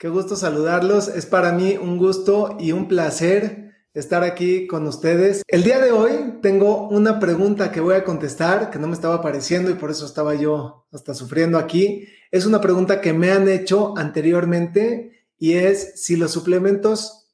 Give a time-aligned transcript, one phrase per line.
[0.00, 1.08] Qué gusto saludarlos.
[1.08, 5.42] Es para mí un gusto y un placer estar aquí con ustedes.
[5.46, 9.16] El día de hoy tengo una pregunta que voy a contestar que no me estaba
[9.16, 12.08] apareciendo y por eso estaba yo hasta sufriendo aquí.
[12.30, 17.28] Es una pregunta que me han hecho anteriormente y es si los suplementos...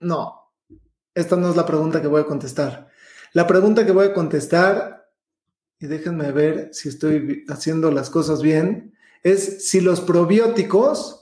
[0.00, 0.52] No,
[1.14, 2.88] esta no es la pregunta que voy a contestar.
[3.32, 5.08] La pregunta que voy a contestar,
[5.78, 8.92] y déjenme ver si estoy haciendo las cosas bien,
[9.22, 11.19] es si los probióticos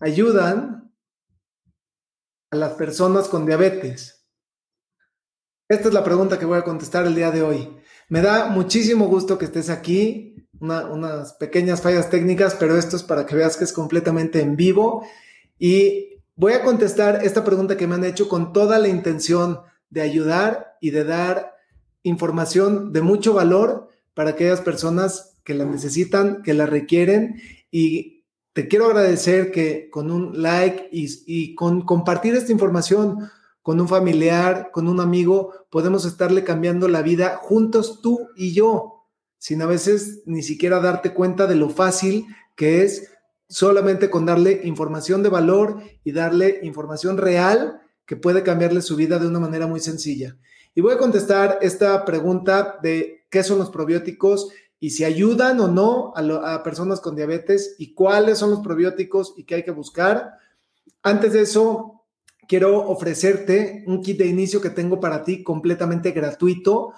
[0.00, 0.92] ayudan
[2.50, 4.26] a las personas con diabetes?
[5.68, 7.76] Esta es la pregunta que voy a contestar el día de hoy.
[8.08, 13.26] Me da muchísimo gusto que estés aquí, unas pequeñas fallas técnicas, pero esto es para
[13.26, 15.06] que veas que es completamente en vivo.
[15.58, 20.00] Y voy a contestar esta pregunta que me han hecho con toda la intención de
[20.00, 21.54] ayudar y de dar
[22.02, 27.40] información de mucho valor para aquellas personas que la necesitan, que la requieren
[27.70, 28.17] y
[28.58, 33.30] te quiero agradecer que con un like y, con compartir esta información
[33.62, 39.06] con un familiar, con un amigo, podemos estarle cambiando la vida juntos tú y yo,
[39.38, 43.12] sin a veces ni siquiera darte cuenta de lo fácil que es
[43.48, 49.20] solamente con darle información de valor y darle información real que puede cambiarle su vida
[49.20, 50.36] de una manera muy sencilla.
[50.74, 54.48] Y voy a contestar esta pregunta de qué son los probióticos
[54.80, 59.44] y si ayudan o no a, personas con diabetes y cuáles son los probióticos y
[59.44, 60.38] qué hay que buscar.
[61.02, 62.04] Antes de eso,
[62.46, 66.92] quiero ofrecerte un kit de inicio que tengo para ti completamente gratuito,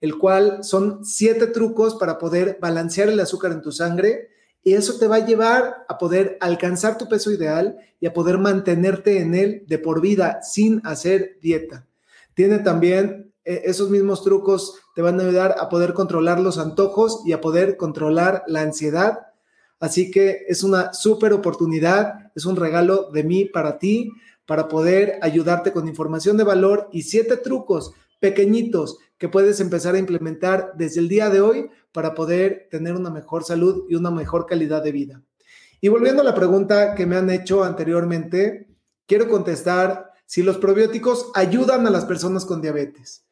[0.00, 4.28] el cual son siete trucos para poder balancear el azúcar en tu sangre
[4.62, 8.38] y eso te va a llevar a poder alcanzar tu peso ideal y a poder
[8.38, 11.86] mantenerte en él de por vida sin hacer dieta.
[12.34, 17.32] Tiene también esos mismos trucos te van a ayudar a poder controlar los antojos y
[17.32, 19.28] a poder controlar la ansiedad.
[19.78, 24.10] Así que es una súper oportunidad, es un regalo de mí para ti,
[24.46, 29.98] para poder ayudarte con información de valor y siete trucos pequeñitos que puedes empezar a
[29.98, 34.46] implementar desde el día de hoy para poder tener una mejor salud y una mejor
[34.46, 35.22] calidad de vida.
[35.80, 38.68] Y volviendo a la pregunta que me han hecho anteriormente,
[39.06, 43.25] quiero contestar si los probióticos ayudan a las personas con diabetes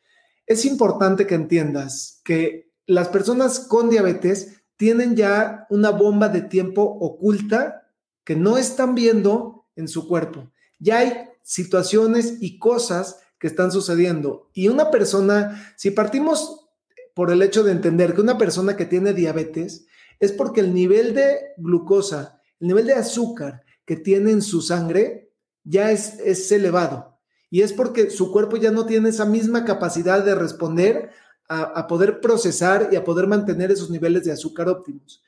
[0.47, 6.83] es importante que entiendas que las personas con diabetes tienen ya una bomba de tiempo
[6.83, 7.91] oculta
[8.25, 10.51] que no están viendo en su cuerpo.
[10.79, 11.13] Ya hay
[11.43, 14.51] situaciones y cosas que están sucediendo.
[14.53, 16.69] Y una persona, si partimos
[17.15, 19.87] por el hecho de entender que una persona que tiene diabetes
[20.19, 25.33] es porque el nivel de glucosa, el nivel de azúcar que tiene en su sangre
[25.63, 27.14] ya es, es elevado.
[27.55, 31.11] Y es porque su cuerpo ya no tiene esa misma capacidad de responder
[31.49, 35.23] a, poder procesar y a poder mantener esos niveles de azúcar óptimos.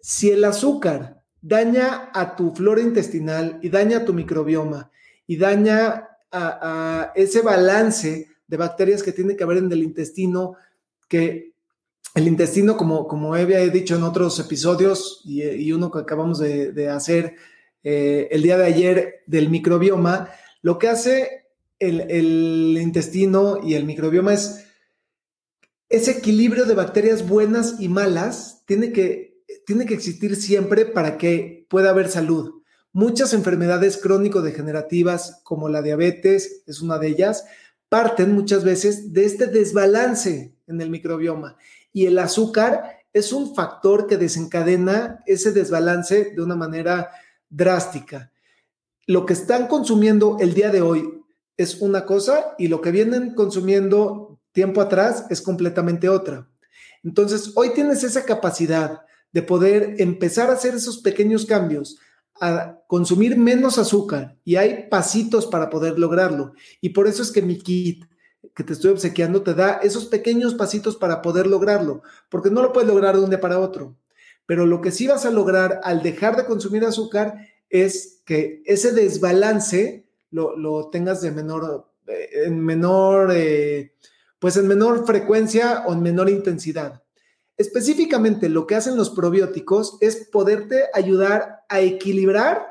[0.00, 4.92] Si el azúcar daña a tu flora intestinal y daña a tu microbioma
[5.26, 10.54] y daña a, ese balance de bacterias que tiene que haber en el intestino,
[11.08, 11.54] que
[12.14, 17.34] el intestino, como, como dicho en otros episodios y, uno que acabamos de, hacer
[17.82, 20.30] eh, el día de ayer del microbioma,
[20.62, 21.37] lo que hace
[21.78, 24.64] el, intestino y el microbioma es
[25.88, 31.66] ese equilibrio de bacterias buenas y malas tiene que, tiene que existir siempre para que
[31.70, 32.62] pueda haber salud.
[32.92, 37.44] Muchas enfermedades crónico-degenerativas, como la diabetes, es una de ellas,
[37.88, 41.56] parten muchas veces de este desbalance en el microbioma.
[41.92, 47.10] Y el azúcar es un factor que desencadena ese desbalance de una manera
[47.48, 48.30] drástica.
[49.06, 51.17] Lo que están consumiendo el día de hoy
[51.58, 56.48] es una cosa y lo que vienen consumiendo tiempo atrás es completamente otra.
[57.04, 59.02] Entonces, hoy tienes esa capacidad
[59.32, 61.98] de poder empezar a hacer esos pequeños cambios,
[62.40, 66.52] a consumir menos azúcar y hay pasitos para poder lograrlo.
[66.80, 68.04] Y por eso es que mi kit
[68.54, 72.72] que te estoy obsequiando te da esos pequeños pasitos para poder lograrlo, porque no lo
[72.72, 73.96] puedes lograr de un día para otro.
[74.46, 77.34] Pero lo que sí vas a lograr al dejar de consumir azúcar
[77.68, 83.92] es que ese desbalance lo, tengas de menor, eh, en menor, eh,
[84.38, 87.02] pues en menor frecuencia o en menor intensidad.
[87.56, 92.68] Específicamente lo que hacen los probióticos es poderte ayudar a equilibrar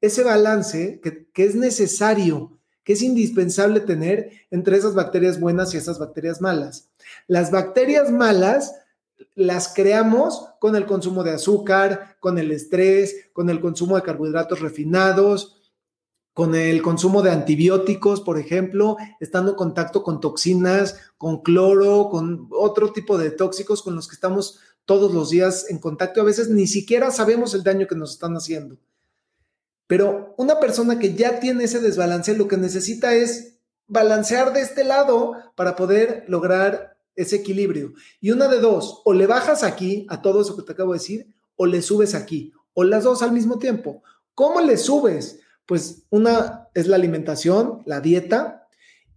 [0.00, 5.98] ese balance que, es necesario que es indispensable tener entre esas bacterias buenas y esas
[5.98, 6.88] bacterias malas.
[7.26, 8.74] Las bacterias malas
[9.34, 14.60] las creamos con el consumo de azúcar, con el estrés, con el consumo de carbohidratos
[14.60, 15.59] refinados,
[16.40, 22.48] con el consumo de antibióticos, por ejemplo, estando en contacto con toxinas, con cloro, con
[22.52, 26.18] otro tipo de tóxicos con los que estamos todos los días en contacto.
[26.18, 28.78] A veces ni siquiera sabemos el daño que nos están haciendo.
[29.86, 34.82] Pero una persona que ya tiene ese desbalance lo que necesita es balancear de este
[34.82, 37.92] lado para poder lograr ese equilibrio.
[38.18, 41.00] Y una de dos, o le bajas aquí a todo eso que te acabo de
[41.00, 44.02] decir, o le subes aquí, o las dos al mismo tiempo.
[44.34, 45.40] ¿Cómo le subes?
[45.70, 48.66] Pues una es la alimentación, la dieta,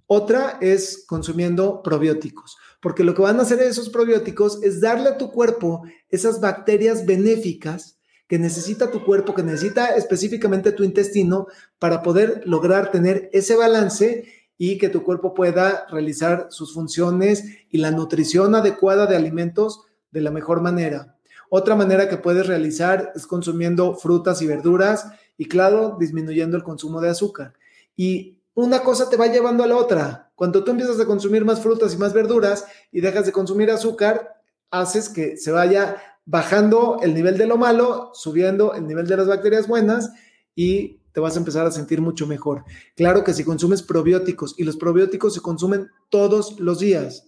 [0.06, 5.18] otra es consumiendo probióticos, porque lo que van a hacer esos probióticos es darle a
[5.18, 7.98] tu cuerpo esas bacterias benéficas
[8.28, 11.48] que necesita tu cuerpo, que necesita específicamente tu intestino
[11.80, 17.80] para poder lograr tener ese balance y que tu cuerpo pueda realizar sus funciones y
[17.80, 21.18] la nutrición adecuada de alimentos de la mejor manera.
[21.50, 25.08] Otra manera que puedes realizar es consumiendo frutas y verduras
[25.38, 27.54] y claro, disminuyendo el consumo de azúcar.
[27.96, 30.32] Y una cosa te va llevando a la otra.
[30.36, 34.42] Cuando tú empiezas a consumir más frutas y más verduras y dejas de consumir azúcar,
[34.70, 39.28] haces que se vaya bajando el nivel de lo malo, subiendo el nivel de las
[39.28, 40.12] bacterias buenas
[40.56, 42.64] y te vas a empezar a sentir mucho mejor.
[42.96, 47.26] Claro que si consumes probióticos y los probióticos se consumen todos los días.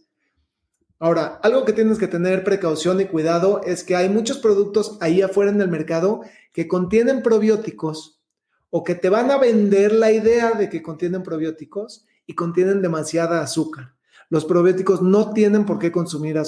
[0.98, 5.22] Ahora, algo que tienes que tener precaución y cuidado es que hay muchos productos ahí
[5.22, 6.22] afuera en el mercado
[6.56, 8.22] que contienen probióticos
[8.70, 13.42] o que te van a vender la idea de que contienen probióticos y contienen demasiada
[13.42, 13.94] azúcar.
[14.30, 16.42] Los probióticos no tienen por qué consumir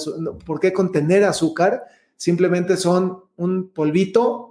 [0.46, 1.84] por qué contener azúcar,
[2.16, 4.48] simplemente son un polvito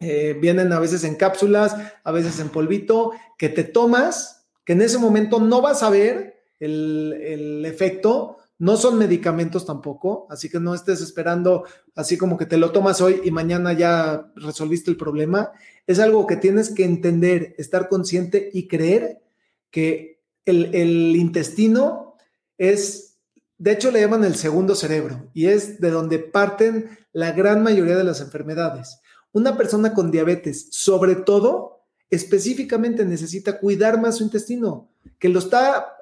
[0.00, 4.82] eh, vienen a veces en cápsulas, a veces en polvito, que te tomas, que en
[4.82, 10.60] ese momento no vas a ver el, el efecto, no son medicamentos tampoco, así que
[10.60, 11.64] no estés esperando
[11.94, 15.52] así como que te lo tomas hoy y mañana ya resolviste el problema.
[15.86, 19.22] Es algo que tienes que entender, estar consciente y creer
[19.70, 22.16] que el, intestino
[22.58, 23.16] es,
[23.56, 27.96] de hecho le llaman el segundo cerebro y es de donde parten la gran mayoría
[27.96, 29.00] de las enfermedades.
[29.32, 35.96] Una persona con diabetes, sobre todo, específicamente necesita cuidar más su intestino, que lo está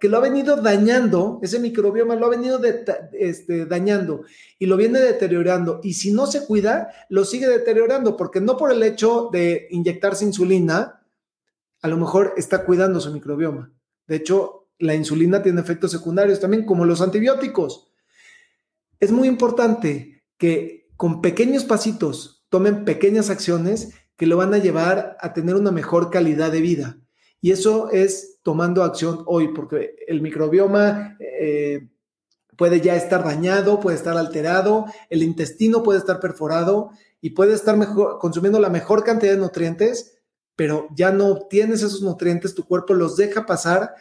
[0.00, 2.60] que lo ha venido dañando, ese microbioma lo ha venido
[3.12, 4.24] este, dañando
[4.58, 5.80] y lo viene deteriorando.
[5.82, 10.24] Y si no se cuida, lo sigue deteriorando, porque no por el hecho de inyectarse
[10.24, 11.04] insulina,
[11.80, 13.72] a lo mejor está cuidando su microbioma.
[14.06, 17.88] De hecho, la insulina tiene efectos secundarios también, como los antibióticos.
[18.98, 25.16] Es muy importante que con pequeños pasitos tomen pequeñas acciones que lo van a llevar
[25.20, 27.01] a tener una mejor calidad de vida.
[27.42, 31.86] Y eso es tomando acción hoy, porque el microbioma eh,
[32.56, 37.76] puede ya estar dañado, puede estar alterado, el intestino puede estar perforado y puede estar
[37.76, 40.16] mejor, consumiendo la mejor cantidad de nutrientes,
[40.56, 43.94] pero ya no obtienes esos nutrientes, tu cuerpo los deja pasar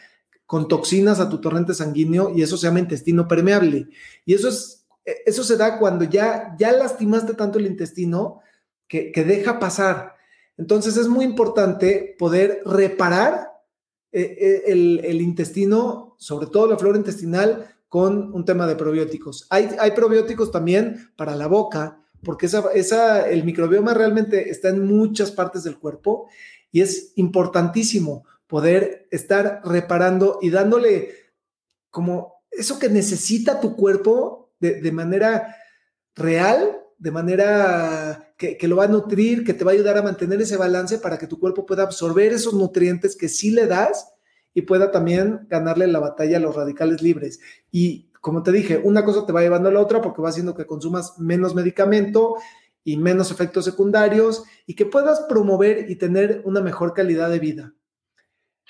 [0.46, 3.90] con toxinas a tu torrente sanguíneo y eso se llama intestino permeable.
[4.26, 8.42] Y eso es e, eso se da cuando ya, ya lastimaste tanto el intestino
[8.88, 10.16] que, deja pasar.
[10.62, 13.52] Entonces es muy importante poder reparar
[14.12, 14.38] eh,
[14.68, 19.48] eh, el, intestino, sobre todo la flora intestinal, con un tema de probióticos.
[19.50, 25.64] Hay, probióticos también para la boca, porque esa, el microbioma realmente está en muchas partes
[25.64, 26.30] del cuerpo
[26.72, 31.10] y es importantísimo poder estar reparando y dándole
[31.90, 35.56] como eso que necesita tu cuerpo de, manera
[36.14, 40.40] real, de manera que, lo va a nutrir, que te va a ayudar a mantener
[40.40, 44.14] ese balance para que tu cuerpo pueda absorber esos nutrientes que sí le das
[44.54, 47.40] y pueda también ganarle la batalla a los radicales libres.
[47.72, 50.54] Y como te dije, una cosa te va llevando a la otra porque va haciendo
[50.54, 52.36] que consumas menos medicamento
[52.84, 57.74] y menos efectos secundarios y que puedas promover y tener una mejor calidad de vida.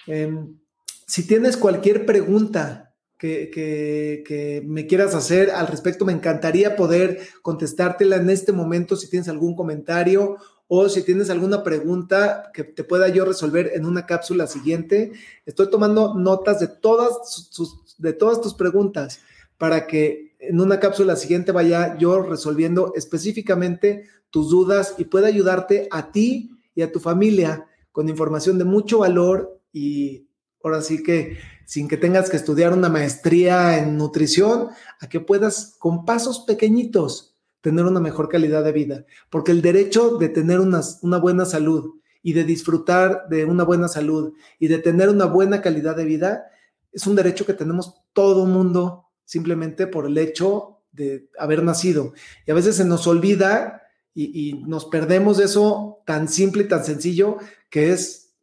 [0.08, 0.58] Em,
[1.06, 2.91] si tienes cualquier pregunta
[3.22, 6.06] que, me quieras hacer al respecto.
[6.06, 10.38] Me encantaría poder contestártela en este momento si tienes algún comentario
[10.68, 15.12] o si tienes alguna pregunta que te pueda yo resolver en una cápsula siguiente.
[15.46, 19.20] Estoy tomando notas de todas, sus, de todas tus preguntas
[19.58, 25.88] para que en una cápsula siguiente vaya yo resolviendo específicamente tus dudas y pueda ayudarte
[25.92, 30.26] a ti y a tu familia con información de mucho valor y
[30.64, 31.38] ahora sí que
[31.72, 37.38] sin que tengas que estudiar una maestría en nutrición, a que puedas con pasos pequeñitos
[37.62, 39.06] tener una mejor calidad de vida.
[39.30, 40.82] Porque el derecho de tener una,
[41.20, 45.96] buena salud y de disfrutar de una buena salud y de tener una buena calidad
[45.96, 46.44] de vida,
[46.92, 52.12] es un derecho que tenemos todo mundo simplemente por el hecho de haber nacido.
[52.46, 53.82] Y a veces se nos olvida
[54.14, 57.38] y, nos perdemos de eso tan simple y tan sencillo
[57.70, 58.34] que es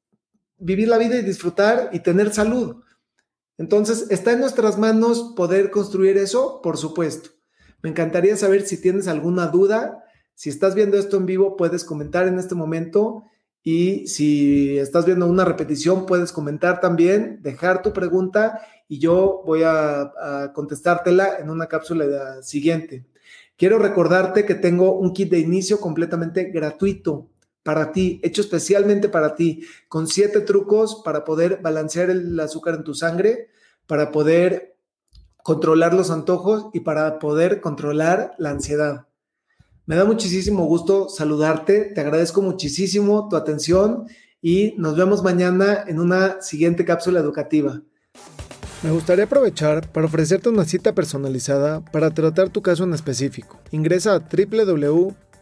[0.56, 2.87] vivir la vida y disfrutar y tener salud.
[3.58, 6.62] Entonces, ¿está en nuestras manos poder construir eso?
[6.62, 7.30] Por supuesto.
[7.82, 10.04] Me encantaría saber si tienes alguna duda.
[10.34, 13.24] Si estás viendo esto en vivo, puedes comentar en este momento.
[13.62, 19.62] Y si estás viendo una repetición, puedes comentar también, dejar tu pregunta y yo voy
[19.64, 23.04] a, contestártela en una cápsula siguiente.
[23.56, 27.28] Quiero recordarte que tengo un kit de inicio completamente gratuito
[27.68, 32.82] para ti, hecho especialmente para ti, con siete trucos para poder balancear el azúcar en
[32.82, 33.50] tu sangre,
[33.86, 34.78] para poder
[35.42, 39.06] controlar los antojos y para poder controlar la ansiedad.
[39.84, 44.06] Me da muchísimo gusto saludarte, te agradezco muchísimo tu atención
[44.40, 47.82] y nos vemos mañana en una siguiente cápsula educativa.
[48.82, 53.60] Me gustaría aprovechar para ofrecerte una cita personalizada para tratar tu caso en específico.
[53.72, 54.26] Ingresa a